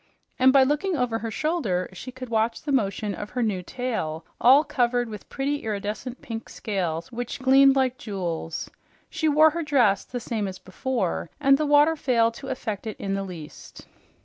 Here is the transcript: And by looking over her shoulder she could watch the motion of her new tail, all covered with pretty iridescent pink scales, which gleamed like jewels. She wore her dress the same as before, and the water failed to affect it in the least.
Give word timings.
And 0.39 0.51
by 0.51 0.63
looking 0.63 0.97
over 0.97 1.19
her 1.19 1.29
shoulder 1.29 1.87
she 1.93 2.11
could 2.11 2.29
watch 2.29 2.63
the 2.63 2.71
motion 2.71 3.13
of 3.13 3.29
her 3.29 3.43
new 3.43 3.61
tail, 3.61 4.25
all 4.41 4.63
covered 4.63 5.07
with 5.07 5.29
pretty 5.29 5.57
iridescent 5.61 6.23
pink 6.23 6.49
scales, 6.49 7.11
which 7.11 7.37
gleamed 7.39 7.75
like 7.75 7.99
jewels. 7.99 8.67
She 9.11 9.29
wore 9.29 9.51
her 9.51 9.61
dress 9.61 10.03
the 10.03 10.19
same 10.19 10.47
as 10.47 10.57
before, 10.57 11.29
and 11.39 11.55
the 11.55 11.67
water 11.67 11.95
failed 11.95 12.33
to 12.41 12.47
affect 12.47 12.87
it 12.87 12.97
in 12.99 13.13
the 13.13 13.21
least. 13.21 13.85